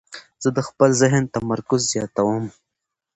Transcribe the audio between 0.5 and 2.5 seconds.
د خپل ذهن تمرکز زیاتوم.